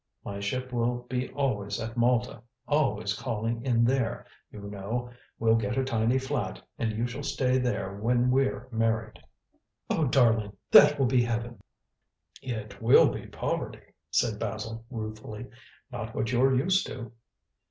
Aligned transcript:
My 0.25 0.39
ship 0.39 0.73
will 0.73 1.05
be 1.09 1.29
always 1.29 1.79
at 1.79 1.95
Malta 1.95 2.41
always 2.67 3.13
calling 3.13 3.63
in 3.63 3.83
there, 3.85 4.25
you 4.51 4.61
know. 4.61 5.11
We'll 5.37 5.53
get 5.53 5.77
a 5.77 5.83
tiny 5.83 6.17
flat, 6.17 6.59
and 6.79 6.91
you 6.91 7.05
shall 7.05 7.21
stay 7.21 7.59
there 7.59 7.93
when 7.95 8.31
we're 8.31 8.67
married." 8.71 9.23
"Oh, 9.91 10.05
darling, 10.07 10.57
that 10.71 10.97
will 10.97 11.05
be 11.05 11.21
heaven!" 11.21 11.61
"It 12.41 12.81
will 12.81 13.09
be 13.09 13.27
poverty," 13.27 13.93
said 14.09 14.39
Basil 14.39 14.83
ruefully; 14.89 15.45
"not 15.91 16.15
what 16.15 16.31
you're 16.31 16.55
used 16.55 16.87
to." 16.87 17.11